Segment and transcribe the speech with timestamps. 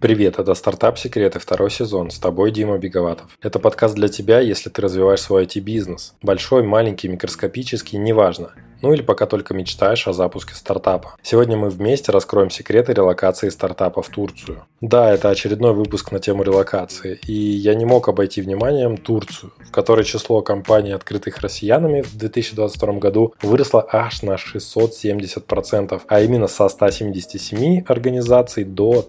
[0.00, 2.10] Привет, это «Стартап Секреты», второй сезон.
[2.10, 3.36] С тобой Дима Беговатов.
[3.42, 6.14] Это подкаст для тебя, если ты развиваешь свой IT-бизнес.
[6.22, 11.16] Большой, маленький, микроскопический, неважно ну или пока только мечтаешь о запуске стартапа.
[11.22, 14.64] Сегодня мы вместе раскроем секреты релокации стартапа в Турцию.
[14.80, 19.70] Да, это очередной выпуск на тему релокации, и я не мог обойти вниманием Турцию, в
[19.70, 26.68] которой число компаний, открытых россиянами в 2022 году, выросло аж на 670%, а именно со
[26.68, 29.02] 177 организаций до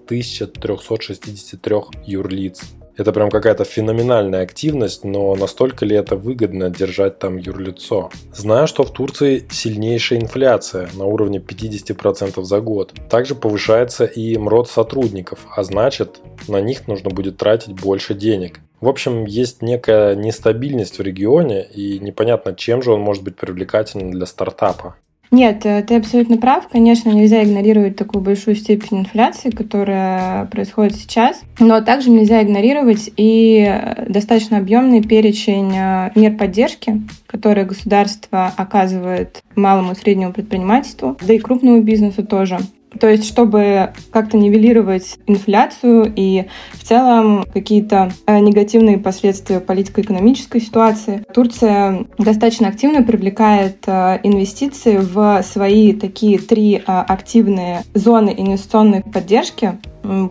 [0.82, 1.76] 1363
[2.06, 2.62] юрлиц.
[2.98, 8.12] Это прям какая-то феноменальная активность, но настолько ли это выгодно держать там юрлицо?
[8.34, 12.94] Знаю, что в Турции сильнейшая инфляция на уровне 50% за год.
[13.10, 18.60] Также повышается и МРОД сотрудников, а значит, на них нужно будет тратить больше денег.
[18.82, 24.12] В общем, есть некая нестабильность в регионе, и непонятно, чем же он может быть привлекательным
[24.12, 24.96] для стартапа.
[25.32, 26.68] Нет, э, ты абсолютно прав.
[26.68, 33.66] Конечно, нельзя игнорировать такую большую степень инфляции, которая происходит сейчас, но также нельзя игнорировать и
[33.66, 41.34] э, достаточно объемный перечень э, мер поддержки, которые государство оказывает малому и среднему предпринимательству, да
[41.34, 42.60] и крупному бизнесу тоже.
[43.00, 51.24] То есть, чтобы как-то нивелировать инфляцию и в целом какие-то э, негативные последствия политико-экономической ситуации,
[51.34, 59.80] Турция достаточно активно привлекает э, инвестиции в свои такие три э, активные зоны инвестиционной поддержки,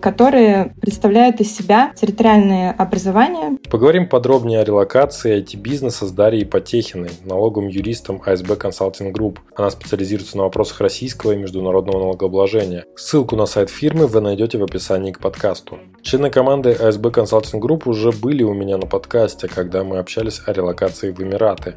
[0.00, 3.58] которые представляют из себя территориальные образования.
[3.70, 9.38] Поговорим подробнее о релокации IT-бизнеса с Дарьей Потехиной, налоговым юристом АСБ Consulting Group.
[9.54, 12.84] Она специализируется на вопросах российского и международного налогообложения.
[12.96, 15.78] Ссылку на сайт фирмы вы найдете в описании к подкасту.
[16.02, 20.52] Члены команды АСБ Consulting Group уже были у меня на подкасте, когда мы общались о
[20.52, 21.74] релокации в Эмираты.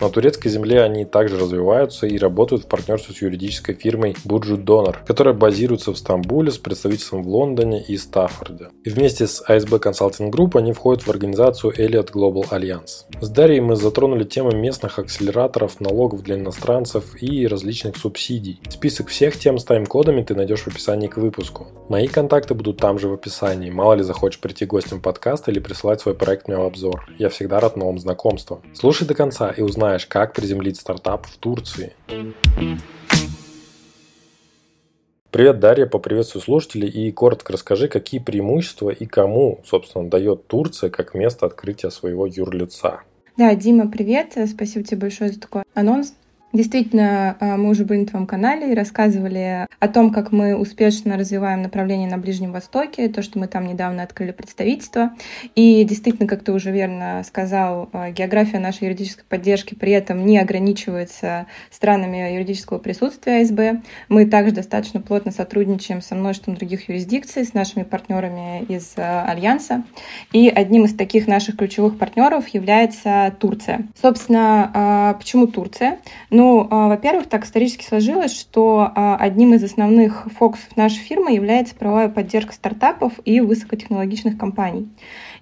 [0.00, 4.98] На турецкой земле они также развиваются и работают в партнерстве с юридической фирмой Бурджу Донор,
[5.06, 8.68] которая базируется в Стамбуле с представительством в Лондоне и Стаффорде.
[8.84, 13.06] И вместе с ASB Consulting Group они входят в организацию Elliott Global Alliance.
[13.20, 18.60] С Дарьей мы затронули темы местных акселераторов, налогов для иностранцев и различных субсидий.
[18.68, 21.68] Список всех тем с тайм-кодами ты найдешь в описании к выпуску.
[21.88, 23.70] Мои контакты будут там же в описании.
[23.70, 27.08] Мало ли захочешь прийти гостем подкаста или присылать свой проект мне в обзор.
[27.18, 28.60] Я всегда рад новым знакомствам.
[28.74, 31.92] Слушай до конца и узнай знаешь, как приземлить стартап в Турции.
[35.30, 41.14] Привет, Дарья, поприветствую слушателей и коротко расскажи, какие преимущества и кому, собственно, дает Турция как
[41.14, 43.02] место открытия своего юрлица.
[43.36, 46.14] Да, Дима, привет, спасибо тебе большое за такой анонс.
[46.56, 51.18] Действительно, а, мы уже были на твоем канале и рассказывали о том, как мы успешно
[51.18, 55.10] развиваем направление на Ближнем Востоке, то, что мы там недавно открыли представительство.
[55.54, 60.38] И действительно, как ты уже верно сказал, а, география нашей юридической поддержки при этом не
[60.38, 63.82] ограничивается странами юридического присутствия АСБ.
[64.08, 69.84] Мы также достаточно плотно сотрудничаем со множеством других юрисдикций, с нашими партнерами из а, Альянса.
[70.32, 73.82] И одним из таких наших ключевых партнеров является Турция.
[74.00, 75.98] Собственно, почему Турция?
[76.30, 81.32] Ну, ну, а, во-первых, так исторически сложилось, что а, одним из основных фокусов нашей фирмы
[81.32, 84.88] является правовая поддержка стартапов и высокотехнологичных компаний.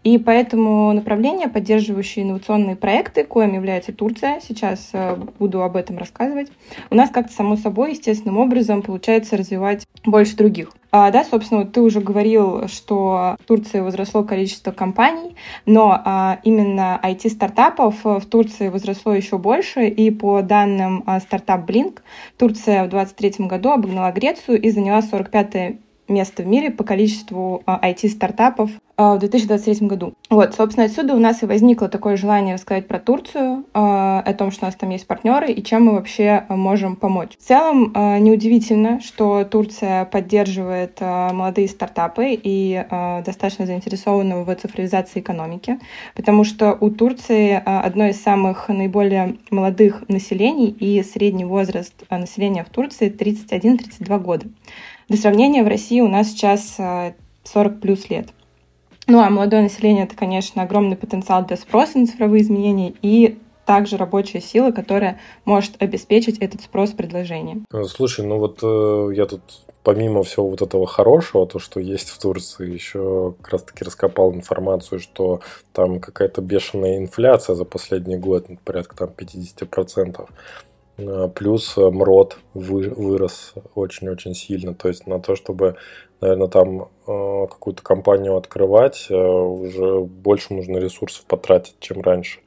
[0.04, 6.52] И поэтому направление, поддерживающее инновационные проекты, коим является Турция, сейчас а, буду об этом рассказывать,
[6.90, 10.72] у нас как-то само собой, естественным образом получается развивать больше других.
[10.90, 16.38] А, да, собственно, вот ты уже говорил, что в Турции возросло количество компаний, но а,
[16.44, 22.00] именно IT-стартапов в Турции возросло еще больше, и по данным а, стартап Blink,
[22.36, 25.76] Турция в 2023 году обогнала Грецию и заняла 45
[26.08, 30.14] место в мире по количеству IT-стартапов а, в 2023 году.
[30.30, 34.50] Вот, собственно, отсюда у нас и возникло такое желание рассказать про Турцию, а, о том,
[34.50, 37.32] что у нас там есть партнеры и чем мы вообще можем помочь.
[37.38, 42.84] В целом, а, неудивительно, что Турция поддерживает молодые стартапы и
[43.24, 45.78] достаточно заинтересована в цифровизации экономики,
[46.14, 52.70] потому что у Турции одно из самых наиболее молодых населений и средний возраст населения в
[52.70, 54.46] Турции 31-32 года.
[55.08, 56.76] Для сравнения, в России у нас сейчас
[57.44, 58.28] 40 плюс лет.
[59.06, 63.96] Ну а молодое население— это, конечно, огромный потенциал для спроса на цифровые изменения и также
[63.96, 67.64] рабочая сила, которая может обеспечить этот спрос предложения.
[67.72, 69.42] Э, слушай, ну вот э, я тут
[69.82, 74.98] помимо всего вот этого хорошего, то, что есть в Турции, еще как раз-таки раскопал информацию,
[74.98, 75.40] что
[75.72, 80.26] там какая-то бешеная инфляция за последний год, порядка там 50%.
[80.96, 84.74] Э, плюс э, МРОД вырос очень-очень сильно.
[84.74, 85.76] То есть на то, чтобы,
[86.20, 92.40] наверное, там э, какую-то компанию открывать, уже больше нужно ресурсов потратить, чем раньше.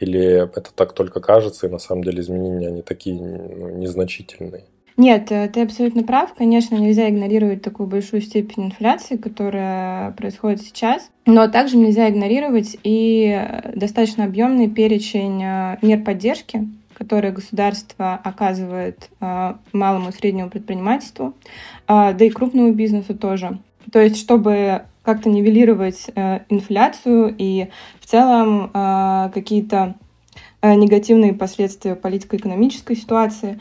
[0.00, 4.64] Или это так только кажется, и на самом деле изменения, они такие ну, незначительные.
[4.96, 6.34] Нет, ты абсолютно прав.
[6.34, 11.08] Конечно, нельзя игнорировать такую большую степень инфляции, которая происходит сейчас.
[11.24, 13.40] Но также нельзя игнорировать и
[13.74, 15.38] достаточно объемный перечень
[15.82, 16.66] мер поддержки,
[16.98, 21.34] которые государство оказывает э, малому и среднему предпринимательству,
[21.86, 23.58] да и крупному бизнесу тоже.
[23.92, 26.10] То есть, чтобы как-то нивелировать
[26.50, 27.68] инфляцию и
[28.00, 28.70] в целом
[29.32, 29.94] какие-то
[30.62, 33.58] негативные последствия политико-экономической ситуации,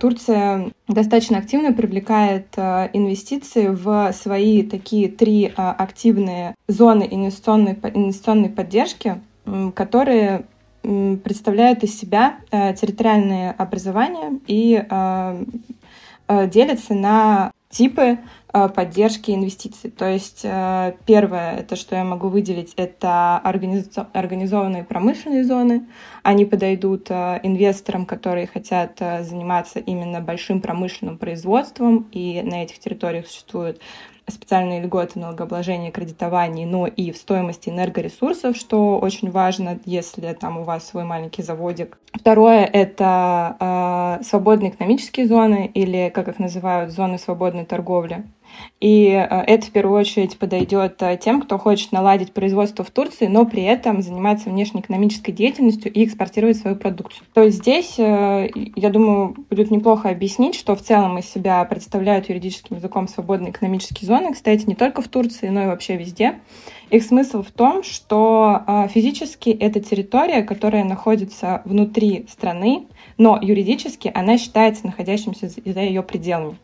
[0.00, 9.20] Турция достаточно активно привлекает инвестиции в свои такие три активные зоны инвестиционной, инвестиционной поддержки,
[9.74, 10.46] которые
[10.82, 14.82] представляют из себя территориальные образования и
[16.28, 18.16] делятся на типы Э,
[18.52, 19.90] поддержки инвестиций.
[19.90, 25.86] То есть э, первое, это что я могу выделить, это организованные промышленные зоны.
[26.22, 33.26] Они подойдут э, инвесторам, которые хотят заниматься именно большим промышленным производством, и на этих территориях
[33.26, 33.80] существуют
[34.30, 40.64] специальные льготы налогообложения, кредитований, но и в стоимости энергоресурсов, что очень важно, если там у
[40.64, 41.98] вас свой маленький заводик.
[42.12, 43.56] Второе— это
[44.20, 48.24] э, свободные экономические зоны, или, как их называют, зоны свободной торговли.
[48.80, 53.26] И э, это в первую очередь подойдет э, тем, кто хочет наладить производство в Турции,
[53.26, 57.26] но при этом заниматься внешнеэкономической деятельностью и экспортировать свою продукцию.
[57.34, 62.30] То есть здесь, э, я думаю, будет неплохо объяснить, что в целом из себя представляют
[62.30, 66.38] юридическим языком свободные экономические зоны, кстати, не только в Турции, но и вообще везде.
[66.88, 72.88] Их смысл в том, что физически это территория, которая находится внутри страны,
[73.20, 76.56] но юридически она считается находящимся за ее пределами.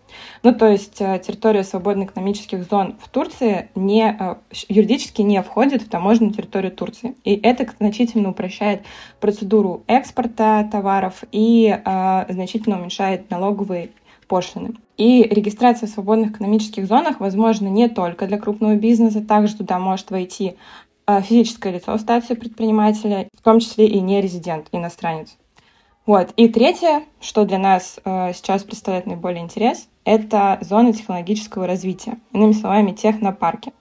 [0.42, 4.36] Ну, то есть э, территория свободных экономических зон в Турции не, э,
[4.70, 7.14] юридически не входит в таможенную территорию Турции.
[7.24, 8.84] И это значительно упрощает
[9.20, 13.90] процедуру экспорта товаров и э, значительно уменьшает налоговые
[14.26, 14.76] пошлины.
[14.96, 20.10] И регистрация в свободных экономических зонах возможна не только для крупного бизнеса, также туда может
[20.10, 20.56] войти
[21.06, 25.36] э, физическое лицо в статусе предпринимателя, в том числе и не резидент, иностранец.
[26.06, 26.32] Вот.
[26.36, 32.52] И третье, что для нас э, сейчас представляет наиболее интерес, это зоны технологического развития, иными
[32.52, 33.72] словами, технопарки.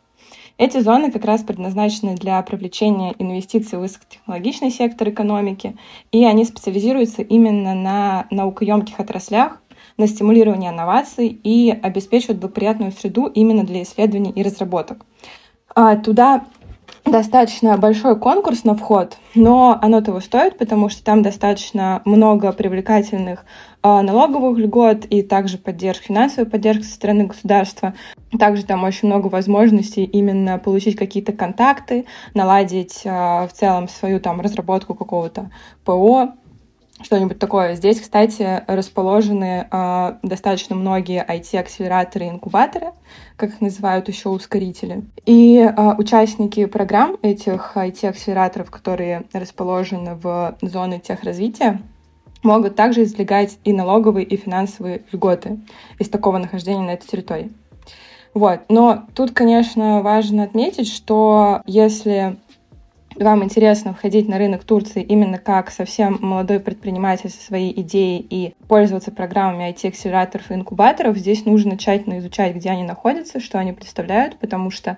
[0.57, 5.77] Эти зоны как раз предназначены для привлечения инвестиций в высокотехнологичный сектор экономики,
[6.11, 9.61] и они специализируются именно на наукоемких отраслях,
[9.97, 15.05] на стимулирование инноваций и обеспечивают благоприятную среду именно для исследований и разработок.
[15.75, 16.45] А туда
[17.05, 23.45] достаточно большой конкурс на вход, но оно того стоит, потому что там достаточно много привлекательных
[23.83, 27.93] э, налоговых льгот и также поддержки, финансовой поддержки со стороны государства.
[28.37, 34.41] Также там очень много возможностей именно получить какие-то контакты, наладить э, в целом свою там
[34.41, 35.51] разработку какого-то
[35.83, 36.33] ПО,
[37.01, 37.75] что-нибудь такое.
[37.75, 42.87] Здесь, кстати, расположены э, достаточно многие IT-акселераторы и инкубаторы,
[43.35, 45.03] как их называют еще ускорители.
[45.25, 51.81] И э, участники программ этих IT-акселераторов, которые расположены в зоне техразвития,
[52.43, 55.59] могут также извлекать и налоговые, и финансовые льготы
[55.99, 57.51] из такого нахождения на этой территории.
[58.33, 58.61] Вот.
[58.67, 62.37] Но тут, конечно, важно отметить, что если
[63.15, 68.53] вам интересно входить на рынок Турции именно как совсем молодой предприниматель со своей идеей и
[68.67, 74.37] пользоваться программами IT-акселераторов и инкубаторов, здесь нужно тщательно изучать, где они находятся, что они представляют,
[74.37, 74.97] потому что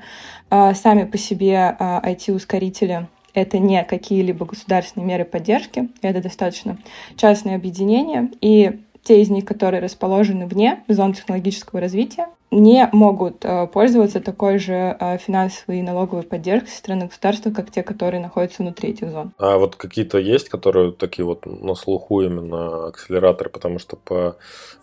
[0.50, 6.78] э, сами по себе э, IT-ускорители это не какие-либо государственные меры поддержки, это достаточно
[7.18, 13.68] частные объединения, и те из них, которые расположены вне зон технологического развития, не могут э,
[13.68, 18.64] пользоваться такой же э, финансовой и налоговой поддержкой со стороны государства, как те, которые находятся
[18.64, 19.34] внутри этих зон.
[19.38, 24.38] А вот какие-то есть, которые такие вот на слуху именно акселераторы, потому что по,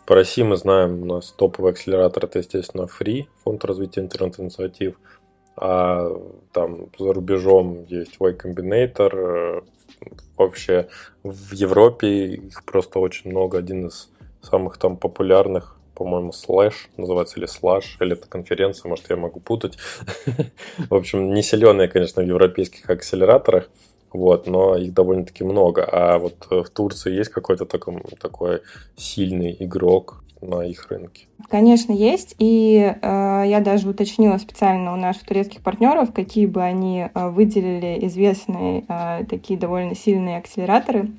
[0.05, 4.97] по России мы знаем, у нас топовый акселератор это, естественно, Free, фонд развития интернет-инициатив,
[5.57, 6.11] а
[6.53, 9.61] там за рубежом есть Y Combinator, э,
[10.37, 10.89] вообще
[11.23, 14.11] в Европе их просто очень много, один из
[14.43, 19.79] самых там популярных по-моему, слэш называется, или слаш, или это конференция, может, я могу путать.
[20.91, 23.71] В общем, не сильные, конечно, в европейских акселераторах,
[24.13, 25.85] вот, но их довольно-таки много.
[25.85, 28.61] А вот в Турции есть какой-то такой, такой
[28.97, 31.27] сильный игрок на их рынке?
[31.49, 32.35] Конечно, есть.
[32.39, 38.07] И э, я даже уточнила специально у наших турецких партнеров, какие бы они э, выделили
[38.07, 41.11] известные э, такие довольно сильные акселераторы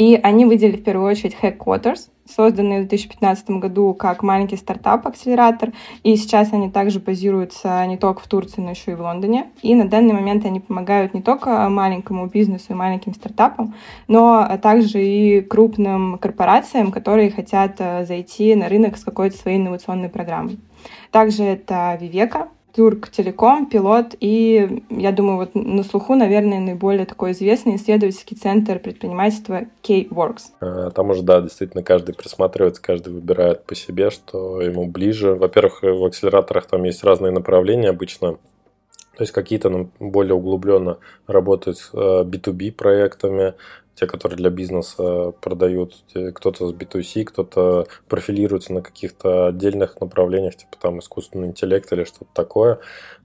[0.00, 5.74] И они выделили в первую очередь Headquarters, созданный в 2015 году как маленький стартап-акселератор.
[6.02, 9.50] И сейчас они также базируются не только в Турции, но еще и в Лондоне.
[9.60, 13.74] И на данный момент они помогают не только маленькому бизнесу и маленьким стартапам,
[14.08, 20.08] но также и крупным корпорациям, которые хотят э, зайти на рынок с какой-то своей инновационной
[20.08, 20.58] программой.
[21.10, 27.32] Также это Вивека, Турк Телеком, пилот и, я думаю, вот на слуху, наверное, наиболее такой
[27.32, 30.42] известный исследовательский центр предпринимательства K-Works.
[30.60, 35.34] Э, там уже, да, действительно, каждый присматривается, каждый выбирает по себе, что ему ближе.
[35.34, 38.36] Во-первых, в акселераторах там есть разные направления обычно.
[39.16, 43.54] То есть какие-то более углубленно работают с B2B э, проектами,
[44.00, 45.94] те, которые для бизнеса продают,
[46.34, 52.30] кто-то с B2C, кто-то профилируется на каких-то отдельных направлениях, типа там искусственный интеллект или что-то
[52.32, 52.78] такое.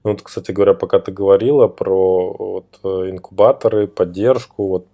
[0.04, 4.86] Ну вот, кстати говоря, пока ты говорила про вот, инкубаторы, поддержку, вот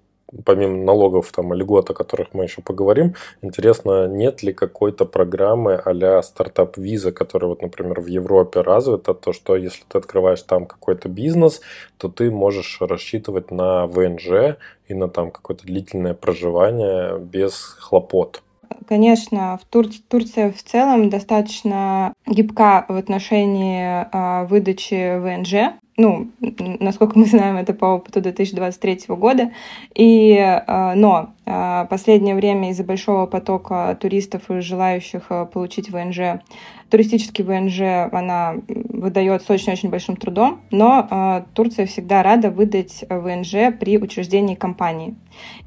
[0.45, 6.23] помимо налогов там, льгот, о которых мы еще поговорим, интересно, нет ли какой-то программы а-ля
[6.23, 11.61] стартап-виза, которая, вот, например, в Европе развита, то, что если ты открываешь там какой-то бизнес,
[11.99, 14.57] то ты можешь рассчитывать на ВНЖ
[14.89, 18.43] и на там какое-то длительное проживание без хлопот.
[18.89, 19.87] Конечно, в Тур...
[20.09, 27.75] Турция в целом достаточно гибка в отношении э, выдачи ВНЖ ну, насколько мы знаем, это
[27.75, 29.53] по опыту 2023 года.
[29.95, 36.41] И, э, но э, последнее время из-за большого потока туристов и желающих э, получить ВНЖ,
[36.89, 43.97] туристический ВНЖ она выдает с очень-очень большим трудом, но Турция всегда рада выдать ВНЖ при
[43.97, 45.15] учреждении компании.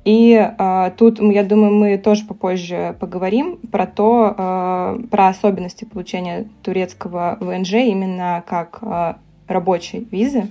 [0.03, 0.51] И
[0.97, 8.43] тут, я думаю, мы тоже попозже поговорим про то, про особенности получения турецкого ВНЖ именно
[8.45, 9.17] как
[9.47, 10.47] рабочей визы.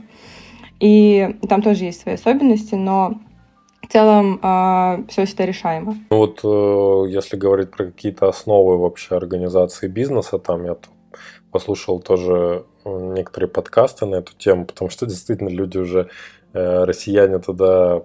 [0.81, 3.21] И там тоже есть свои особенности, но
[3.83, 5.97] в целом э, все это решаемо.
[6.11, 10.77] Ну вот э, если говорить про какие-то основы вообще организации бизнеса, там я
[11.51, 16.09] послушал тоже э, некоторые подкасты на эту тему, потому что действительно люди уже,
[16.53, 18.03] э, россияне туда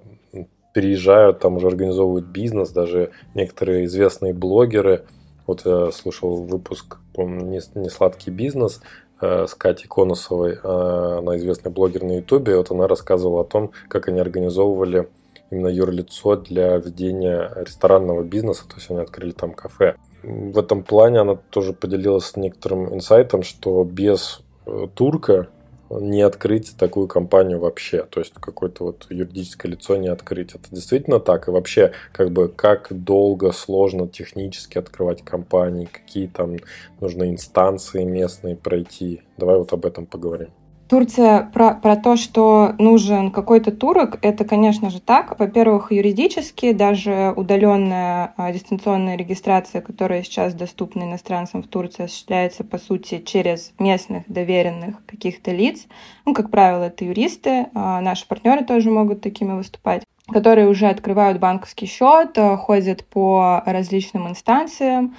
[0.73, 5.05] переезжают, там уже организовывают бизнес, даже некоторые известные блогеры.
[5.47, 8.81] Вот я слушал выпуск, не, сладкий бизнес,
[9.21, 14.07] с Катей Конусовой, э, она известный блогер на Ютубе, вот она рассказывала о том, как
[14.07, 15.09] они организовывали
[15.51, 19.95] именно юрлицо для ведения ресторанного бизнеса, то есть они открыли там кафе.
[20.23, 25.47] В этом плане она тоже поделилась некоторым инсайтом, что без э, турка
[25.89, 30.53] не открыть такую компанию вообще, то есть какое-то вот юридическое лицо не открыть.
[30.55, 31.47] Это действительно так?
[31.47, 36.57] И вообще, как бы, как долго, сложно технически открывать компании, какие там
[36.99, 39.21] нужно инстанции местные пройти?
[39.37, 40.49] Давай вот об этом поговорим.
[40.89, 45.37] Турция про, про то, что нужен какой-то турок, это, конечно же, так.
[45.37, 52.79] Во-первых, юридически даже удаленная а, дистанционная регистрация, которая сейчас доступна иностранцам в Турции, осуществляется, по
[52.79, 55.85] сути, через местных доверенных каких-то лиц.
[56.25, 61.39] Ну, как правило, это юристы, а, наши партнеры тоже могут такими выступать которые уже открывают
[61.39, 65.15] банковский счет, а, ходят по различным инстанциям.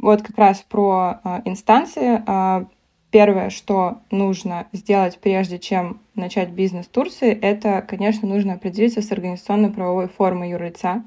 [0.00, 2.66] Вот как раз про а, инстанции а,
[3.10, 9.10] Первое, что нужно сделать, прежде чем начать бизнес в Турции, это, конечно, нужно определиться с
[9.10, 11.04] организационно-правовой формой юрлица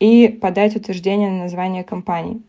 [0.00, 2.42] и подать утверждение на название компании.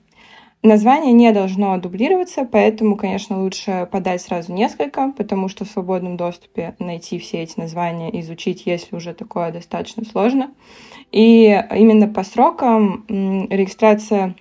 [0.63, 6.75] Название не должно дублироваться, поэтому, конечно, лучше подать сразу несколько, потому что в свободном доступе
[6.80, 10.50] найти все эти названия, изучить, если уже такое достаточно сложно.
[11.12, 14.36] И именно по срокам регистрация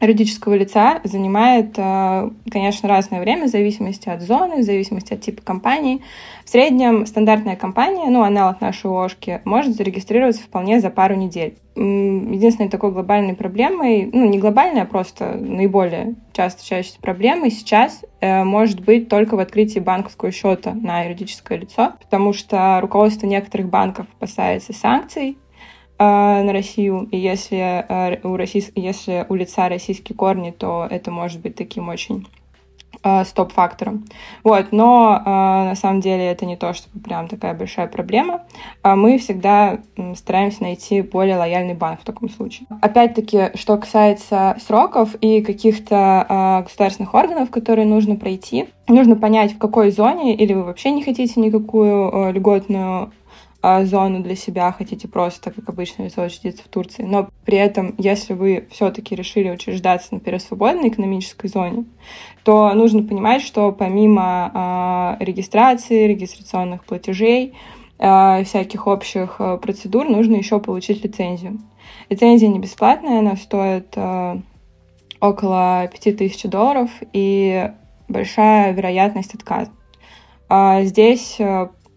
[0.00, 5.42] юридического лица занимает, э, конечно, разное время в зависимости от зоны, в зависимости от типа
[5.42, 6.02] компании.
[6.44, 11.56] В среднем стандартная компания, ну, аналог нашей ОшКи, может зарегистрироваться вполне за пару недель.
[11.74, 18.44] Единственной такой глобальной проблемой, ну, не глобальной, а просто наиболее часто встречающейся проблемой сейчас э,
[18.44, 24.06] может быть только в открытии банковского счета на юридическое лицо, потому что руководство некоторых банков
[24.18, 25.38] опасается санкций,
[25.98, 27.56] на Россию, и если
[27.88, 28.70] а, у, российс...
[28.74, 32.26] если у лица российские корни, то это может быть таким очень
[33.02, 34.04] а, стоп-фактором.
[34.44, 38.42] Вот, но на самом деле это не то, чтобы прям такая большая проблема.
[38.82, 39.78] Мы всегда
[40.14, 42.66] стараемся найти более лояльный банк в таком случае.
[42.80, 49.90] Опять-таки, что касается сроков и каких-то государственных органов, которые нужно пройти, нужно понять, в какой
[49.90, 53.10] зоне, или вы вообще не хотите никакую льготную а,
[53.84, 57.02] зону для себя, хотите просто, как обычно, учредиться в Турции.
[57.02, 61.84] Но при этом, если вы все-таки решили учреждаться, например, в свободной экономической зоне,
[62.44, 67.54] то нужно понимать, что помимо э, регистрации, регистрационных платежей,
[67.98, 71.58] э, всяких общих процедур, нужно еще получить лицензию.
[72.08, 73.96] Лицензия не бесплатная, она стоит
[75.20, 77.70] около 5000 долларов и
[78.08, 79.70] большая вероятность отказа.
[80.48, 81.38] А здесь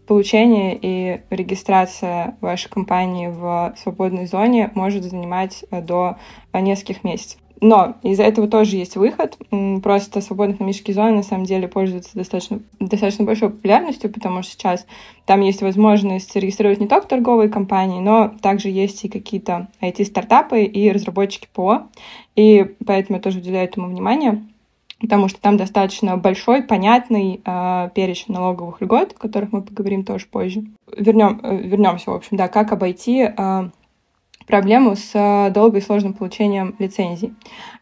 [0.10, 6.18] получение и регистрация вашей компании в свободной зоне может занимать э, до
[6.52, 7.40] нескольких месяцев.
[7.62, 9.38] Но из-за этого тоже есть выход.
[9.84, 14.88] Просто свободные экономические зоны на самом деле пользуются достаточно, достаточно большой популярностью, потому что сейчас
[15.26, 20.92] там есть возможность регистрировать не только торговые компании, но также есть и какие-то IT-стартапы и
[20.92, 21.84] разработчики ПО.
[22.36, 24.44] И поэтому я тоже уделяю этому внимание
[25.00, 30.26] потому что там достаточно большой, понятный э, перечень налоговых льгот, о которых мы поговорим тоже
[30.26, 30.64] позже.
[30.96, 33.70] Вернем, э, вернемся, в общем, да, как обойти э,
[34.48, 37.34] проблему с э, долгой и сложным получением лицензий.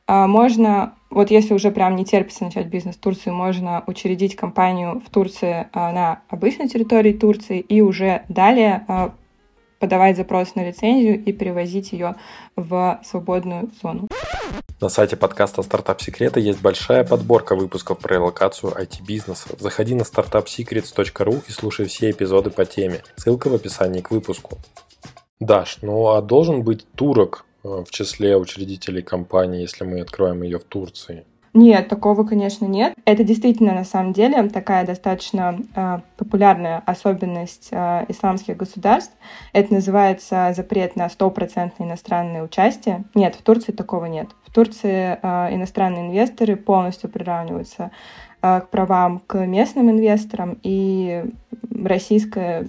[0.07, 5.01] А, можно, вот если уже прям не терпится начать бизнес в Турции, можно учредить компанию
[5.05, 9.13] в Турции а, на обычной территории Турции и уже далее а,
[9.79, 12.15] подавать запрос на лицензию и перевозить ее
[12.55, 14.07] в свободную зону.
[14.79, 19.49] На сайте подкаста «Стартап Секреты» есть большая подборка выпусков про релокацию IT-бизнеса.
[19.57, 23.01] Заходи на startupsecrets.ru и слушай все эпизоды по теме.
[23.15, 24.59] Ссылка в описании к выпуску.
[25.39, 30.59] Даш, ну а должен быть турок э, в числе учредителей компании, если мы откроем ее
[30.59, 31.25] в Турции?
[31.57, 32.93] Нет, такого, конечно, нет.
[33.03, 39.11] Это действительно, на самом деле, такая достаточно э, популярная особенность э, исламских государств.
[39.53, 43.05] Это называется запрет на стопроцентное иностранное участие.
[43.15, 44.29] Нет, в Турции такого нет.
[44.45, 47.89] В Турции э, иностранные инвесторы полностью приравниваются
[48.43, 51.25] э, к правам к местным инвесторам, и
[51.73, 52.67] российская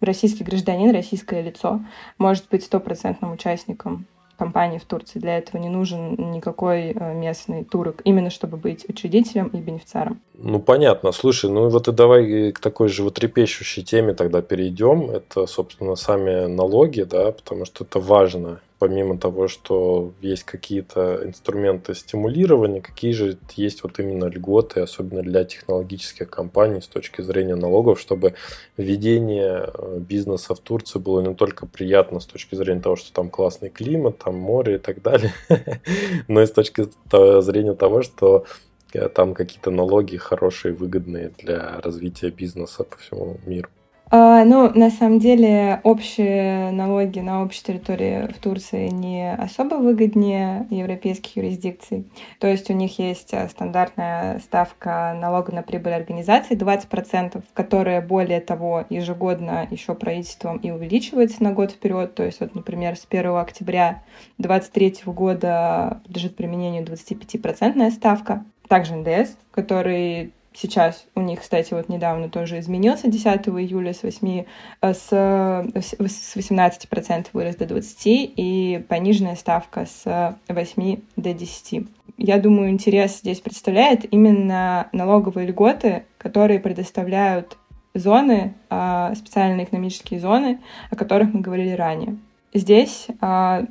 [0.00, 1.82] российский гражданин, российское лицо
[2.18, 4.06] может быть стопроцентным участником
[4.38, 5.18] компании в Турции.
[5.18, 10.20] Для этого не нужен никакой э, местный турок, именно чтобы быть учредителем и бенефициаром.
[10.34, 11.12] Ну, понятно.
[11.12, 15.10] Слушай, ну вот и давай к такой животрепещущей теме тогда перейдем.
[15.10, 21.94] Это, собственно, сами налоги, да, потому что это важно помимо того, что есть какие-то инструменты
[21.94, 28.00] стимулирования, какие же есть вот именно льготы, особенно для технологических компаний с точки зрения налогов,
[28.00, 28.34] чтобы
[28.76, 33.30] введение э, бизнеса в Турции было не только приятно с точки зрения того, что там
[33.30, 35.32] классный климат, там море и так далее,
[36.28, 38.44] но и с точки зрения того, что
[38.92, 43.68] э, там какие-то налоги хорошие, выгодные для развития бизнеса по всему миру.
[44.10, 50.66] А, ну, на самом деле, общие налоги на общей территории в Турции не особо выгоднее
[50.70, 52.06] европейских юрисдикций.
[52.38, 58.40] То есть у них есть э, стандартная ставка налога на прибыль организации 20%, которая, более
[58.40, 62.14] того, ежегодно еще правительством и увеличивается на год вперед.
[62.14, 64.02] То есть, вот, например, с 1 октября
[64.38, 68.44] 2023 года подлежит применению 25% ставка.
[68.68, 74.44] Также НДС, который сейчас у них, кстати, вот недавно тоже изменился 10 июля с 8,
[74.82, 81.86] э, с, с 18% вырос до 20% и пониженная ставка с 8 до 10.
[82.16, 87.56] Я думаю, интерес здесь представляет именно налоговые льготы, которые предоставляют
[87.94, 92.16] зоны, а, специальные экономические зоны, о которых мы говорили ранее.
[92.54, 93.66] Здесь а,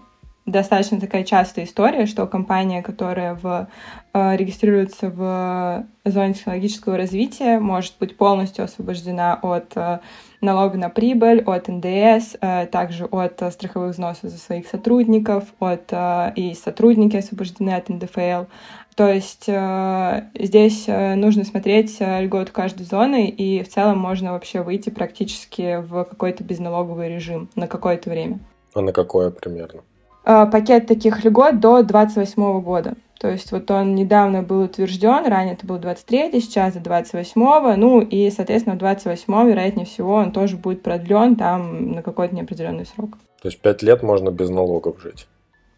[0.48, 3.68] достаточно такая частая история, что компания, которая в,
[4.14, 10.00] э, регистрируется в зоне технологического развития, может быть полностью освобождена от э,
[10.42, 15.92] налога на прибыль, от НДС, э, также от страховых взносов за своих сотрудников, от,
[16.36, 18.46] и сотрудники освобождены от НДФЛ.
[18.96, 24.64] То есть э, здесь нужно смотреть э, льгот каждой зоны, и в целом можно вообще
[24.64, 28.40] выйти практически в какой-то безналоговый режим на какое-то время.
[28.74, 29.82] А на какое примерно?
[30.30, 32.96] Э, пакет таких льгот до 28 года.
[33.18, 38.02] То есть вот он недавно был утвержден, ранее это был 23 сейчас до 28 ну
[38.02, 43.12] и, соответственно, 28 вероятнее всего, он тоже будет продлен там на какой-то неопределенный срок.
[43.42, 45.28] То есть пять лет можно без налогов жить?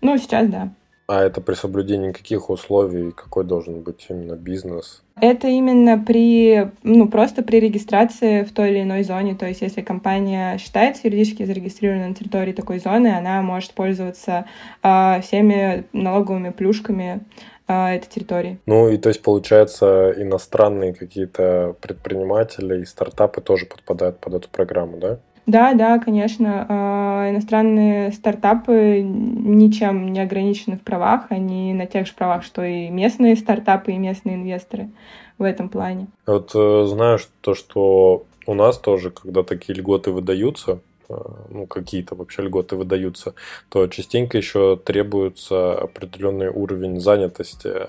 [0.01, 0.69] Ну, сейчас да.
[1.09, 5.01] А это при соблюдении каких условий, какой должен быть именно бизнес?
[5.19, 9.33] Это именно при, ну, просто при регистрации в той или иной зоне.
[9.33, 14.45] То есть, если компания считается юридически зарегистрированной на территории такой зоны, она может пользоваться
[14.83, 17.21] э, всеми налоговыми плюшками
[17.67, 18.59] э, этой территории.
[18.67, 24.97] Ну и то есть, получается, иностранные какие-то предприниматели и стартапы тоже подпадают под эту программу,
[24.97, 25.17] да?
[25.45, 26.65] Да, да, конечно.
[26.69, 31.27] А, иностранные стартапы ничем не ограничены в правах.
[31.29, 34.89] Они на тех же правах, что и местные стартапы, и местные инвесторы
[35.37, 36.07] в этом плане.
[36.27, 41.13] Вот э, знаешь то, что у нас тоже, когда такие льготы выдаются, э,
[41.49, 43.33] ну, какие-то вообще льготы выдаются,
[43.69, 47.87] то частенько еще требуется определенный уровень занятости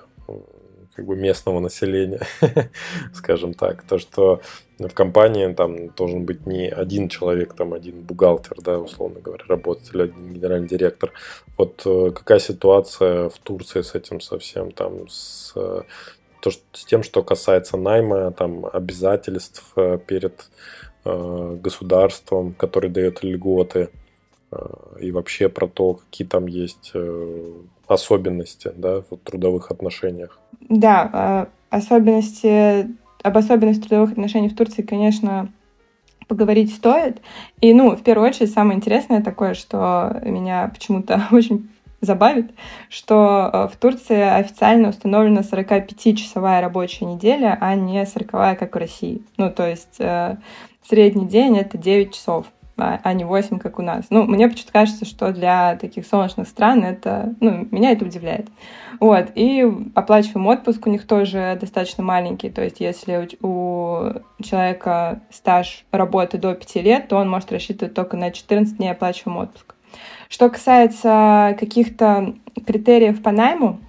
[0.95, 2.21] как бы местного населения,
[3.15, 3.83] скажем так.
[3.83, 4.41] То, что
[4.79, 9.95] в компании там должен быть не один человек, там один бухгалтер, да, условно говоря, работать,
[9.95, 11.13] один генеральный директор.
[11.57, 17.23] Вот э, какая ситуация в Турции с этим совсем, там, с, то, с тем, что
[17.23, 19.75] касается найма, там, обязательств
[20.07, 20.51] перед
[21.05, 23.91] э, государством, который дает льготы,
[24.51, 24.57] э,
[25.01, 27.53] и вообще про то, какие там есть э,
[27.91, 30.39] особенности да, в трудовых отношениях.
[30.69, 32.89] Да, э, особенности,
[33.23, 35.53] об особенностях трудовых отношений в Турции, конечно,
[36.29, 37.21] поговорить стоит.
[37.61, 41.69] И, ну, в первую очередь, самое интересное такое, что меня почему-то очень
[42.01, 42.53] забавит,
[42.89, 49.23] что э, в Турции официально установлена 45-часовая рабочая неделя, а не 40 как в России.
[49.37, 50.37] Ну, то есть э,
[50.89, 52.47] средний день— это 9 часов
[52.81, 54.07] а не 8, как у нас.
[54.11, 58.49] Ну, мне почему-то кажется, что для таких солнечных стран это, ну, меня это удивляет.
[58.99, 64.13] Вот, и оплачиваем отпуск у них тоже достаточно маленький, то есть если у
[64.43, 69.39] человека стаж работы до 5 лет, то он может рассчитывать только на 14 дней оплачиваем
[69.39, 69.75] отпуск.
[70.29, 72.35] Что касается каких-то
[72.67, 73.81] критериев по найму,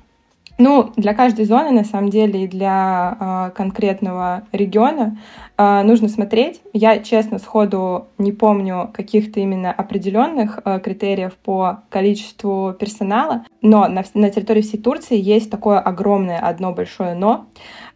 [0.62, 5.18] ну, для каждой зоны, на самом деле, и для э, конкретного региона
[5.58, 6.62] э, нужно смотреть.
[6.72, 14.04] Я, честно, сходу не помню каких-то именно определенных э, критериев по количеству персонала, но на,
[14.14, 17.48] на территории всей Турции есть такое огромное одно большое «но».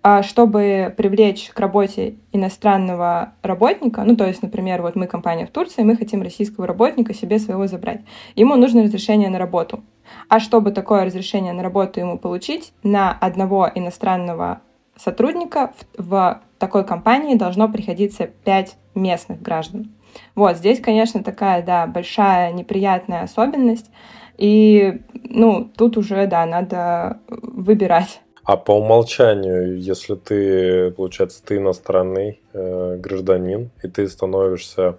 [0.05, 5.49] Э, чтобы привлечь к работе иностранного работника, ну, то есть, например, вот мы компания в
[5.49, 8.01] Турции, мы хотим российского работника себе своего забрать.
[8.35, 9.83] Ему нужно разрешение на работу.
[10.29, 14.61] А чтобы такое разрешение на работу ему получить, на одного иностранного
[14.95, 19.91] сотрудника в, в такой компании должно приходиться 5 местных граждан.
[20.35, 23.89] Вот, здесь, конечно, такая, да, большая неприятная особенность.
[24.37, 28.21] И, ну, тут уже, да, надо выбирать.
[28.45, 34.97] А по умолчанию, если ты, получается, ты иностранный э, гражданин, и ты становишься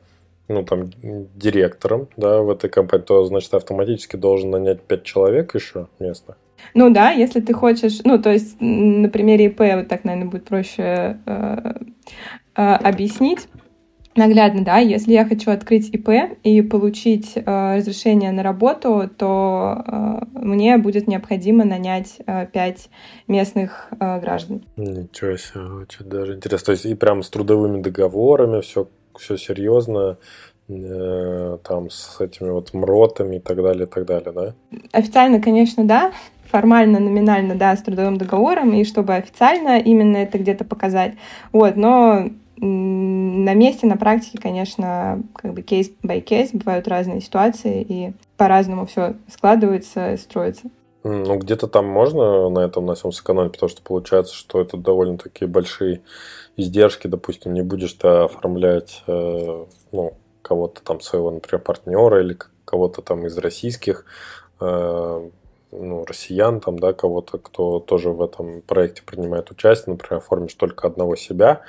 [0.48, 0.90] ну, там,
[1.36, 6.36] директором, да, в этой компании, то, значит, автоматически должен нанять пять человек еще местных.
[6.74, 10.44] Ну да, если ты хочешь, ну, то есть на примере ИП вот так, наверное, будет
[10.44, 11.72] проще э,
[12.56, 13.48] э, объяснить
[14.16, 20.18] наглядно, да, если я хочу открыть ИП и получить э, разрешение на работу, то э,
[20.32, 22.88] мне будет необходимо нанять э, 5
[23.28, 24.64] местных э, граждан.
[24.76, 26.66] Ничего себе, очень даже интересно.
[26.66, 30.18] То есть и прям с трудовыми договорами все все серьезно,
[30.68, 34.54] э, там с этими вот мротами и так далее, и так далее, да?
[34.92, 36.12] Официально, конечно, да.
[36.50, 41.14] Формально, номинально, да, с трудовым договором, и чтобы официально именно это где-то показать.
[41.52, 47.82] Вот, но на месте, на практике, конечно, как бы кейс by кейс, бывают разные ситуации,
[47.82, 50.70] и по-разному все складывается и строится.
[51.04, 55.46] Ну, где-то там можно на этом на всем сэкономить, потому что получается, что это довольно-таки
[55.46, 56.00] большие
[56.56, 63.02] издержки, допустим, не будешь ты оформлять э, ну, кого-то там своего, например, партнера или кого-то
[63.02, 64.04] там из российских,
[64.60, 65.30] э,
[65.70, 70.88] ну, россиян, там, да, кого-то, кто тоже в этом проекте принимает участие, например, оформишь только
[70.88, 71.60] одного себя,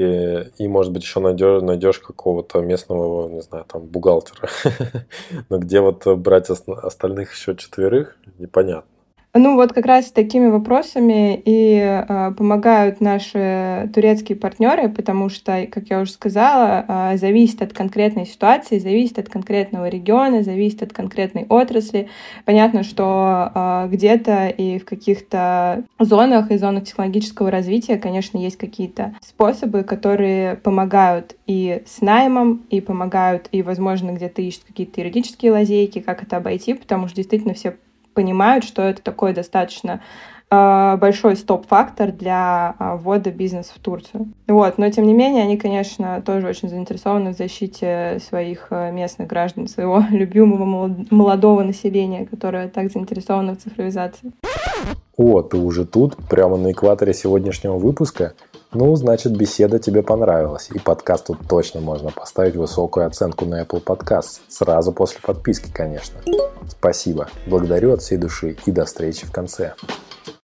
[0.00, 4.48] и, и может быть, еще найдешь, найдешь какого-то местного, не знаю, там, бухгалтера.
[5.48, 8.90] Но где вот брать остальных еще четверых, непонятно.
[9.32, 15.88] Ну вот как раз такими вопросами и э, помогают наши турецкие партнеры, потому что, как
[15.88, 21.46] я уже сказала, э, зависит от конкретной ситуации, зависит от конкретного региона, зависит от конкретной
[21.48, 22.08] отрасли.
[22.44, 29.14] Понятно, что э, где-то и в каких-то зонах и зонах технологического развития, конечно, есть какие-то
[29.20, 36.00] способы, которые помогают и с наймом, и помогают, и, возможно, где-то ищут какие-то юридические лазейки,
[36.00, 37.76] как это обойти, потому что действительно все
[38.20, 40.02] понимают, что это такой достаточно
[40.50, 44.28] э, большой стоп-фактор для э, ввода бизнеса в Турцию.
[44.46, 44.76] Вот.
[44.76, 49.68] Но, тем не менее, они, конечно, тоже очень заинтересованы в защите своих э, местных граждан,
[49.68, 54.32] своего любимого молодого населения, которое так заинтересовано в цифровизации.
[55.16, 58.34] О, ты уже тут, прямо на экваторе сегодняшнего выпуска?
[58.72, 64.40] Ну, значит, беседа тебе понравилась, и подкасту точно можно поставить высокую оценку на Apple Podcast,
[64.48, 66.20] сразу после подписки, конечно.
[66.68, 69.74] Спасибо, благодарю от всей души, и до встречи в конце.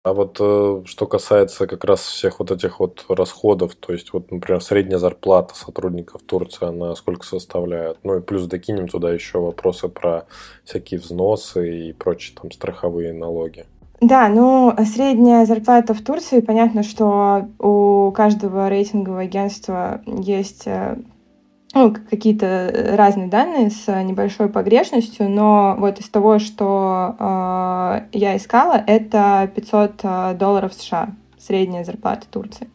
[0.04, 4.30] А вот э, что касается как раз всех вот этих вот расходов, то есть вот,
[4.32, 7.98] например, средняя зарплата сотрудников Турции, она сколько составляет?
[8.02, 10.26] Ну и плюс докинем туда еще вопросы про
[10.64, 13.66] всякие взносы и прочие там страховые налоги.
[14.02, 20.96] Да, ну, средняя зарплата в Турции, понятно, что у каждого рейтингового агентства есть э,
[21.72, 28.82] ну, какие-то разные данные с небольшой погрешностью, но вот из того, что э, я искала,
[28.84, 32.68] это 500 э, долларов США средняя зарплата Турции.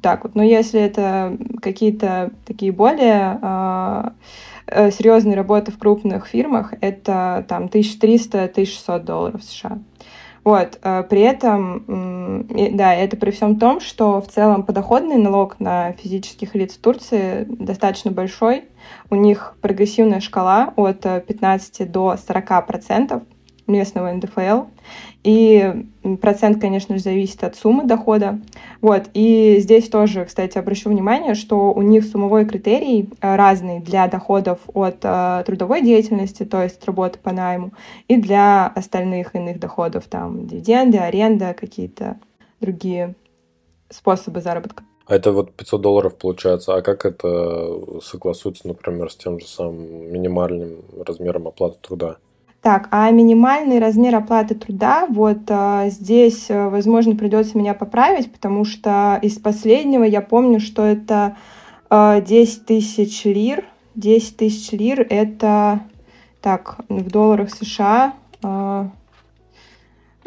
[0.00, 0.36] Так вот.
[0.36, 3.40] Но если это какие-то такие более
[4.68, 9.80] э, серьезные работы в крупных фирмах, это там 1300-1600 долларов США.
[10.50, 12.44] Вот, э, при этом,
[12.76, 17.46] да, это при всем том, что в целом подоходный налог на физических лиц в Турции
[17.48, 18.64] достаточно большой.
[19.10, 23.22] У них прогрессивная шкала от 15 э, до 40 процентов
[23.70, 24.64] местного НДФЛ.
[25.22, 25.86] И
[26.20, 28.40] процент, конечно же, зависит от суммы дохода.
[28.80, 29.04] Вот.
[29.14, 34.58] И здесь тоже, кстати, обращу внимание, что у них суммовой критерий э, разный для доходов
[34.72, 37.72] от э, трудовой деятельности, то есть работы по найму,
[38.08, 42.18] и для остальных иных доходов, там, дивиденды, аренда, какие-то
[42.60, 43.14] другие
[43.90, 44.84] способы заработка.
[45.10, 46.76] А это вот 500 долларов получается.
[46.76, 52.18] А как это согласуется, например, с тем же самым минимальным размером оплаты труда?
[52.62, 58.66] Так, а минимальный размер оплаты труда, вот а, здесь, э, возможно, придется меня поправить, потому
[58.66, 61.38] что из последнего я помню, что это
[61.88, 63.64] а, 10 тысяч лир.
[63.94, 65.80] 10 тысяч лир это,
[66.42, 68.12] так, в долларах США.
[68.42, 68.90] А,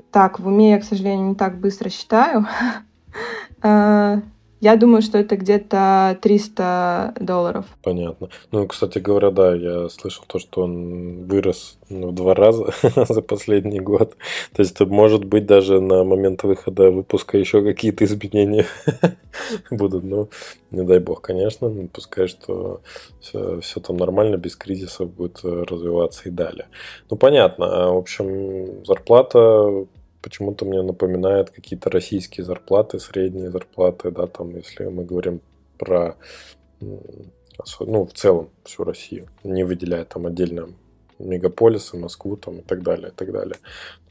[0.10, 2.48] так, в уме я, к сожалению, не так быстро считаю.
[4.64, 7.66] А, я думаю, что это где-то 300 долларов.
[7.82, 8.30] Понятно.
[8.52, 12.74] Ну, кстати говоря, да, я слышал то, что он вырос ну, в два раза
[13.08, 14.16] за последний год.
[14.54, 18.66] То есть, может быть, даже на момент выхода выпуска еще какие-то изменения
[19.72, 20.04] будут.
[20.04, 20.30] Ну,
[20.72, 21.72] не дай бог, конечно.
[21.92, 22.82] Пускай, что
[23.20, 26.68] все, все там нормально, без кризисов будет э, развиваться и далее.
[27.10, 27.94] Ну, понятно.
[27.94, 29.86] В общем, зарплата
[30.24, 35.42] почему-то мне напоминает какие-то российские зарплаты, средние зарплаты, да, там, если мы говорим
[35.78, 36.16] про,
[36.80, 40.70] ну, в целом всю Россию, не выделяя там отдельно
[41.20, 43.58] мегаполисы, Москву там и так далее, и так далее.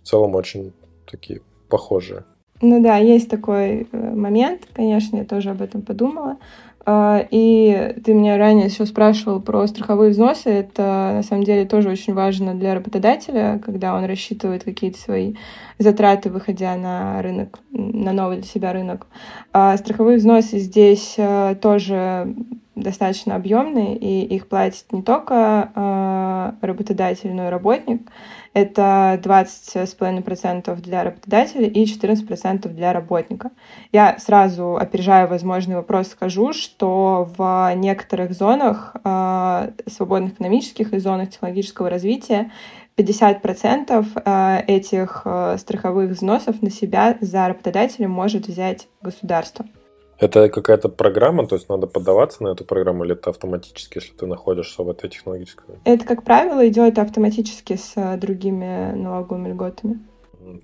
[0.03, 0.72] В целом очень
[1.11, 2.25] такие похожие.
[2.61, 6.37] Ну да, есть такой э, момент, конечно, я тоже об этом подумала.
[6.85, 10.51] А, и ты меня ранее еще спрашивал про страховые взносы.
[10.51, 15.35] Это на самом деле тоже очень важно для работодателя, когда он рассчитывает какие-то свои
[15.79, 19.07] затраты, выходя на рынок, на новый для себя рынок.
[19.53, 22.35] А страховые взносы здесь а, тоже
[22.75, 26.02] достаточно объемные, и их платит не только а,
[26.61, 28.11] работодатель, но и работник.
[28.55, 33.50] Это 20,5% для работодателя и 14% для работника.
[33.92, 41.31] Я сразу, опережая возможный вопрос, скажу, что в некоторых зонах э, свободных экономических и зонах
[41.31, 42.50] технологического развития
[42.96, 49.64] 50% э, этих э, страховых взносов на себя за работодателя может взять государство.
[50.22, 54.26] Это какая-то программа, то есть надо поддаваться на эту программу, или это автоматически, если ты
[54.26, 55.74] находишься в этой технологической?
[55.85, 59.98] Это, как правило, идет автоматически с э, другими налоговыми льготами.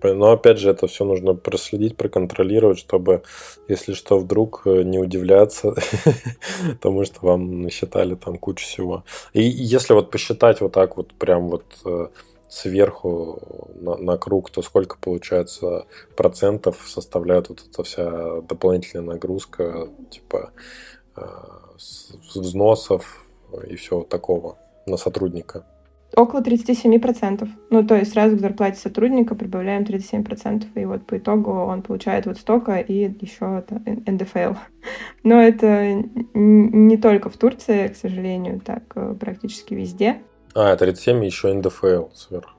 [0.02, 3.22] Но опять же, это все нужно проследить, проконтролировать, чтобы,
[3.66, 5.74] если что, вдруг э, не удивляться
[6.80, 9.02] тому, что вам насчитали там кучу всего.
[9.32, 12.06] И если вот посчитать вот так вот прям вот э,
[12.48, 20.50] сверху на, на круг, то сколько получается процентов составляет вот эта вся дополнительная нагрузка, типа
[21.16, 21.20] э,
[22.34, 23.24] взносов
[23.66, 25.64] и всего такого на сотрудника?
[26.16, 27.48] Около 37%.
[27.70, 32.24] Ну, то есть сразу к зарплате сотрудника прибавляем 37%, и вот по итогу он получает
[32.24, 34.54] вот столько и еще это НДФЛ.
[35.22, 36.02] Но это
[36.34, 40.22] не только в Турции, к сожалению, так э, практически везде.
[40.54, 42.50] А, 37 еще НДФЛ сверху.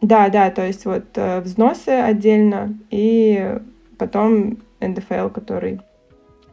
[0.00, 3.58] Да, да, то есть вот э, взносы отдельно и
[3.98, 5.80] потом НДФЛ, который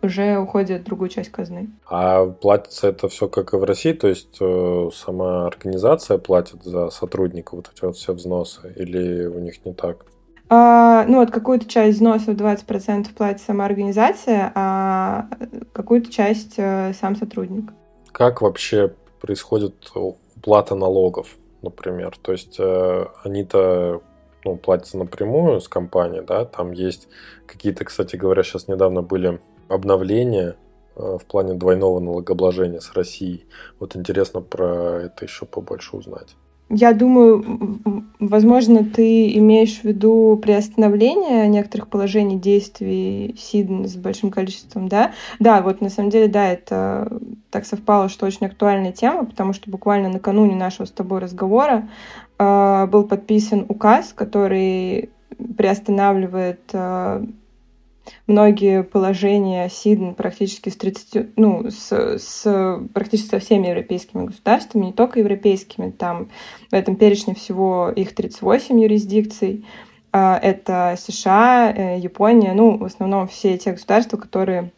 [0.01, 1.69] уже уходит в другую часть казны.
[1.89, 6.89] А платится это все как и в России, то есть э, сама организация платит за
[6.89, 10.05] сотрудников вот эти вот все взносы, или у них не так?
[10.47, 15.27] А, ну вот какую-то часть взносов 20% платит сама организация, а
[15.73, 17.71] какую-то часть э, сам сотрудник.
[18.11, 19.91] Как вообще происходит
[20.45, 22.15] уплата налогов, например.
[22.21, 24.01] То есть э, они-то
[24.43, 27.07] ну, платятся напрямую с компанией, да, там есть
[27.47, 30.55] какие-то, кстати говоря, сейчас недавно были обновления
[30.95, 33.47] э, в плане двойного налогообложения с Россией.
[33.79, 36.35] Вот интересно про это еще побольше узнать.
[36.69, 44.87] Я думаю, возможно, ты имеешь в виду приостановление некоторых положений действий СИДН с большим количеством,
[44.87, 45.11] да?
[45.39, 49.69] Да, вот на самом деле, да, это так совпало, что очень актуальная тема, потому что
[49.69, 51.87] буквально накануне нашего с тобой разговора
[52.39, 55.11] э, был подписан указ, который
[55.57, 57.25] приостанавливает э,
[58.27, 64.93] многие положения СИДН практически с 30, ну, с, с практически со всеми европейскими государствами, не
[64.93, 66.29] только европейскими, там
[66.69, 69.65] в этом перечне всего их 38 юрисдикций.
[70.11, 74.71] Это США, Япония, ну, в основном все те государства, которые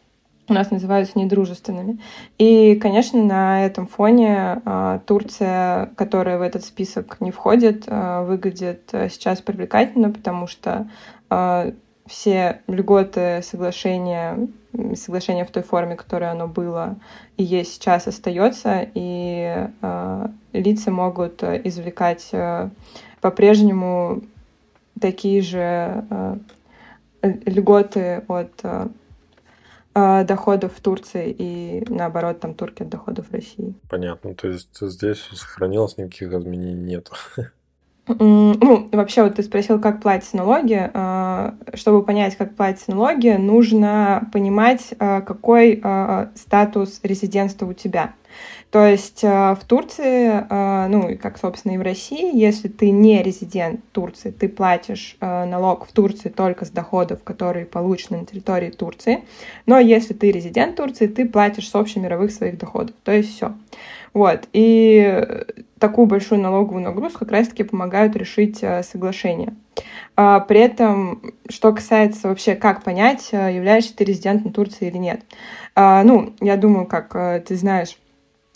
[0.48, 1.98] у нас называются недружественными.
[2.38, 8.90] И, конечно, на этом фоне э, Турция, которая в этот список не входит, э, выглядит
[9.10, 10.88] сейчас привлекательно, потому что
[11.30, 11.72] э,
[12.08, 14.48] все льготы соглашения,
[14.94, 16.96] соглашение в той форме, которое оно было
[17.36, 22.70] и есть сейчас, остается, и э, лица могут извлекать э,
[23.20, 24.22] по-прежнему
[25.00, 26.36] такие же э,
[27.22, 28.88] льготы от э,
[30.00, 33.74] а, доходов в Турции и наоборот там турки от доходов в России.
[33.88, 34.34] Понятно.
[34.34, 37.10] То есть здесь сохранилось, никаких изменений нет.
[38.08, 40.90] Ну, вообще, вот ты спросил, как платить налоги.
[40.94, 45.82] А, чтобы понять, как платить налоги, нужно понимать, а, какой
[46.34, 48.14] статус резидентства у тебя.
[48.70, 50.44] То есть в Турции,
[50.88, 55.86] ну и как, собственно, и в России, если ты не резидент Турции, ты платишь налог
[55.86, 59.24] в Турции только с доходов, которые получены на территории Турции.
[59.64, 62.94] Но если ты резидент Турции, ты платишь с общемировых своих доходов.
[63.04, 63.54] То есть все.
[64.14, 64.48] Вот.
[64.52, 65.44] И
[65.78, 69.54] такую большую налоговую нагрузку как раз-таки помогают решить соглашения.
[70.16, 75.20] А, при этом, что касается вообще, как понять, являешься ты резидентом Турции или нет.
[75.74, 77.96] А, ну, я думаю, как ты знаешь,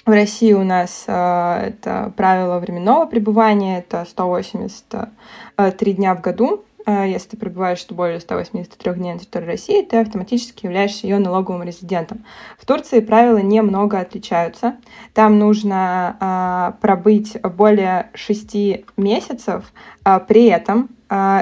[0.04, 6.64] в России у нас э, это правило временного пребывания, это 183 дня в году.
[6.86, 11.62] Э, если ты пребываешь более 183 дней на территории России, ты автоматически являешься ее налоговым
[11.62, 12.24] резидентом.
[12.58, 14.76] В Турции правила немного отличаются.
[15.14, 18.56] Там нужно э, пробыть более 6
[18.96, 19.72] месяцев,
[20.04, 20.90] э, при этом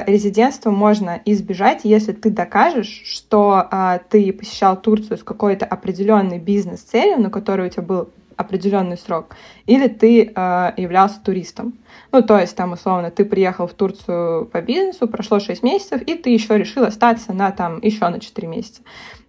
[0.05, 7.21] резидентство можно избежать, если ты докажешь, что э, ты посещал Турцию с какой-то определенной бизнес-целью,
[7.21, 8.09] на которую у тебя был
[8.41, 11.73] определенный срок, или ты э, являлся туристом.
[12.11, 16.15] Ну, то есть, там, условно, ты приехал в Турцию по бизнесу, прошло 6 месяцев, и
[16.15, 18.81] ты еще решил остаться на там еще на 4 месяца.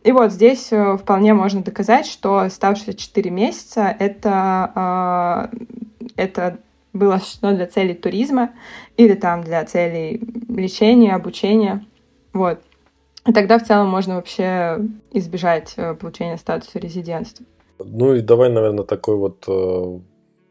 [0.02, 6.58] И вот здесь э, вполне можно доказать, что оставшиеся 4 месяца это, э, это
[6.92, 8.50] было осуществлено для целей туризма
[8.96, 11.84] или там для целей лечения, обучения.
[12.32, 12.60] Вот.
[13.26, 14.80] И тогда в целом можно вообще
[15.12, 17.46] избежать э, получения статуса резидентства.
[17.84, 20.00] Ну и давай, наверное, такой вот э,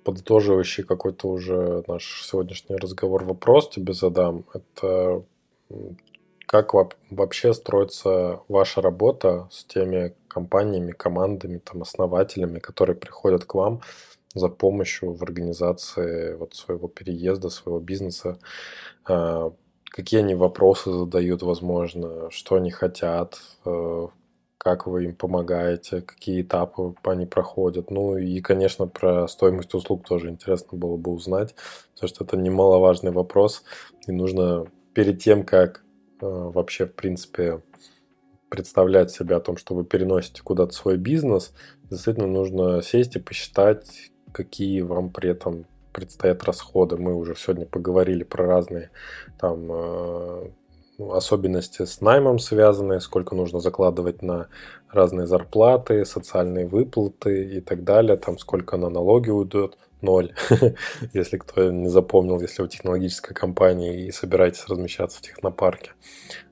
[0.03, 4.45] подытоживающий какой-то уже наш сегодняшний разговор вопрос тебе задам.
[4.53, 5.23] Это
[6.45, 6.73] как
[7.09, 13.81] вообще строится ваша работа с теми компаниями, командами, там, основателями, которые приходят к вам
[14.33, 18.37] за помощью в организации вот своего переезда, своего бизнеса?
[19.07, 19.51] Э,
[19.85, 24.07] какие они вопросы задают, возможно, что они хотят, э,
[24.63, 27.89] как вы им помогаете, какие этапы они проходят.
[27.89, 31.55] Ну и, конечно, про стоимость услуг тоже интересно было бы узнать,
[31.95, 33.63] потому что это немаловажный вопрос,
[34.05, 35.83] и нужно перед тем, как
[36.21, 37.63] э, вообще, в принципе,
[38.49, 41.53] представлять себя о том, что вы переносите куда-то свой бизнес,
[41.89, 46.97] действительно нужно сесть и посчитать, какие вам при этом предстоят расходы.
[46.97, 48.91] Мы уже сегодня поговорили про разные
[49.39, 50.49] там э,
[51.09, 54.47] особенности с наймом связанные, сколько нужно закладывать на
[54.89, 60.33] разные зарплаты, социальные выплаты и так далее, там сколько на налоги уйдет, ноль,
[61.13, 65.91] если кто не запомнил, если вы технологическая компания и собираетесь размещаться в технопарке.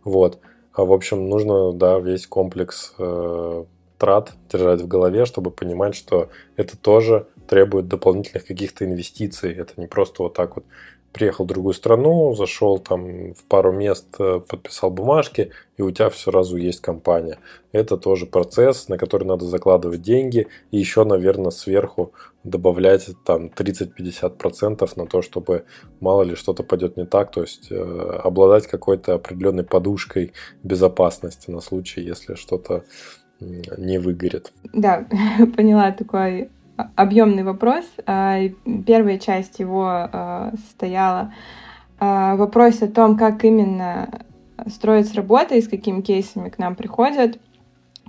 [0.03, 0.39] Вот.
[0.73, 3.65] А в общем, нужно, да, весь комплекс э,
[3.97, 9.53] трат держать в голове, чтобы понимать, что это тоже требует дополнительных каких-то инвестиций.
[9.53, 10.65] Это не просто вот так вот
[11.12, 16.10] приехал в другую страну, зашел там в пару мест, э, подписал бумажки, и у тебя
[16.12, 17.39] сразу есть компания.
[17.72, 24.89] Это тоже процесс, на который надо закладывать деньги, и еще, наверное, сверху добавлять там 30-50%
[24.95, 25.65] на то, чтобы
[26.00, 27.76] мало ли что-то пойдет не так, то есть э,
[28.24, 32.84] обладать какой-то определенной подушкой безопасности на случай, если что-то
[33.39, 34.52] не выгорит.
[34.74, 35.08] Да,
[35.56, 36.50] поняла такой
[36.96, 37.86] объемный вопрос.
[38.06, 38.39] А,
[38.86, 41.34] первая часть его а, состояла
[42.00, 44.24] в вопросе о том, как именно
[44.68, 47.39] строится работа и с какими кейсами к нам приходят.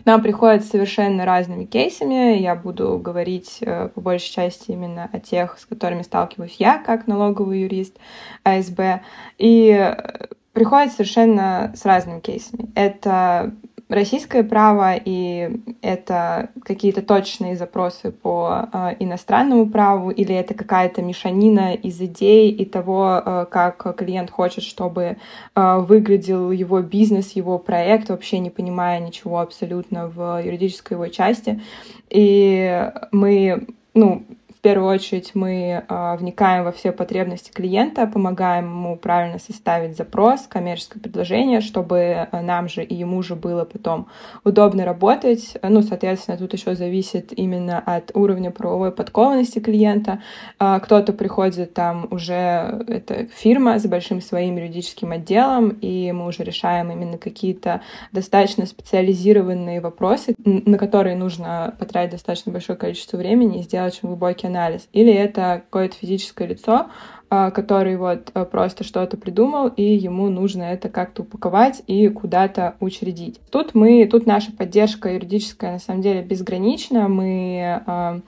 [0.03, 2.39] К нам приходят совершенно разными кейсами.
[2.39, 7.07] Я буду говорить э, по большей части именно о тех, с которыми сталкиваюсь я, как
[7.07, 7.99] налоговый юрист
[8.43, 9.03] АСБ.
[9.37, 12.71] И э, приходят совершенно с разными кейсами.
[12.75, 13.53] Это
[13.91, 21.75] российское право, и это какие-то точные запросы по э, иностранному праву, или это какая-то мешанина
[21.75, 25.17] из идей и того, э, как клиент хочет, чтобы
[25.55, 31.61] э, выглядел его бизнес, его проект, вообще не понимая ничего абсолютно в юридической его части.
[32.09, 34.25] И мы, ну,
[34.61, 40.43] В первую очередь мы э, вникаем во все потребности клиента, помогаем ему правильно составить запрос,
[40.43, 44.09] коммерческое предложение, чтобы э, нам же и ему же было потом
[44.45, 45.57] удобно работать.
[45.63, 50.21] Ну, соответственно, тут еще зависит именно от уровня правовой подкованности клиента.
[50.59, 56.45] Э, кто-то приходит там уже, это фирма с большим своим юридическим отделом, и мы уже
[56.45, 57.81] решаем именно какие-то
[58.13, 64.50] достаточно специализированные вопросы, на которые нужно потратить достаточно большое количество времени и сделать очень глубокий
[64.51, 64.89] анализ.
[64.93, 66.91] Или это какое-то физическое лицо,
[67.33, 72.75] а, который вот а, просто что-то придумал, и ему нужно это как-то упаковать и куда-то
[72.81, 73.41] учредить.
[73.51, 77.07] Тут мы, тут наша поддержка юридическая на самом деле безгранична.
[77.09, 78.21] Мы а,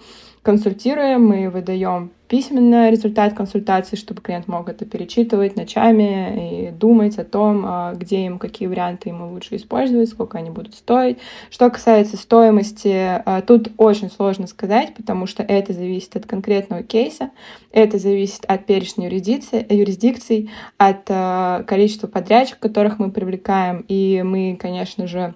[0.42, 7.24] консультируем, мы выдаем письменно результат консультации, чтобы клиент мог это перечитывать ночами и думать о
[7.24, 11.18] том, а, где им, какие варианты ему лучше использовать, сколько они будут стоить.
[11.50, 17.30] Что касается стоимости, а, тут очень сложно сказать, потому что это зависит от конкретного кейса,
[17.70, 24.56] это зависит от перечня юрисдикций, юрисдикций от а, количества подрядчиков, которых мы привлекаем, и мы,
[24.58, 25.34] конечно же,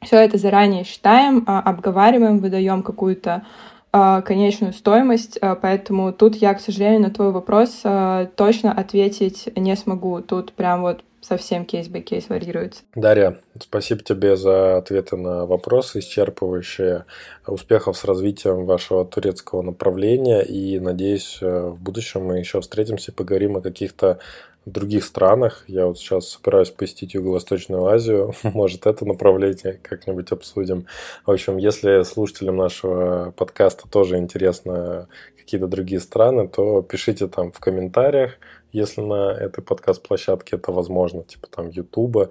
[0.00, 3.44] все это заранее считаем, обговариваем, выдаем какую-то
[3.92, 9.74] конечную стоимость, а, поэтому тут я, к сожалению, на твой вопрос а, точно ответить не
[9.76, 10.20] смогу.
[10.20, 12.82] Тут прям вот совсем case-by-case варьируется.
[12.94, 17.04] Дарья, спасибо тебе за ответы на вопросы, исчерпывающие.
[17.46, 23.56] Успехов с развитием вашего турецкого направления и, надеюсь, в будущем мы еще встретимся и поговорим
[23.56, 24.18] о каких-то
[24.66, 25.64] других странах.
[25.68, 28.34] Я вот сейчас собираюсь посетить Юго-Восточную Азию.
[28.42, 30.86] Может, это направление как-нибудь обсудим.
[31.24, 35.08] В общем, если слушателям нашего подкаста тоже интересно
[35.38, 38.32] какие-то другие страны, то пишите там в комментариях,
[38.72, 42.30] если на этой подкаст-площадке это возможно, типа там Ютуба.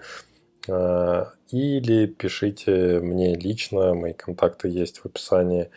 [0.68, 5.70] А, или пишите мне лично, мои контакты есть в описании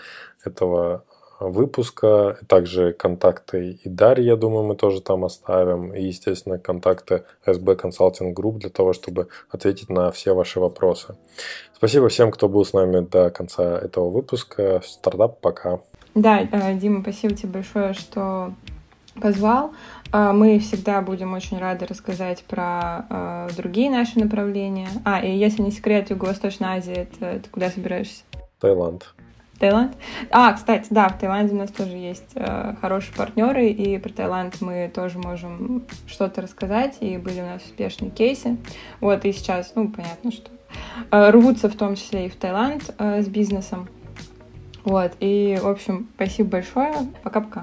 [0.45, 1.05] этого
[1.41, 7.81] выпуска, также контакты и Дарьи, я думаю, мы тоже там оставим, и, естественно, контакты SB
[7.81, 11.17] Consulting Group для того, чтобы ответить на все ваши вопросы.
[11.75, 14.83] Спасибо всем, кто был с нами до конца этого выпуска.
[14.85, 15.81] Стартап, пока.
[16.15, 18.53] Да, э, Дима, спасибо тебе большое, что
[19.21, 19.73] позвал.
[20.13, 24.89] Э, мы всегда будем очень рады рассказать про э, другие наши направления.
[25.05, 28.25] А, и если не секрет, Юго-Восточная Азия, это ты куда собираешься?
[28.61, 29.15] Таиланд.
[29.59, 29.97] Таиланд.
[30.31, 34.61] А, кстати, да, в Таиланде у нас тоже есть э, хорошие партнеры, и про Таиланд
[34.61, 38.57] мы тоже можем что-то рассказать, и были у нас успешные кейсы.
[39.01, 40.51] Вот, и сейчас, ну, понятно, что
[41.11, 43.89] э, рвутся в том числе и в Таиланд э, с бизнесом.
[44.85, 46.95] Вот, и, в общем, спасибо большое.
[47.23, 47.63] Пока-пока.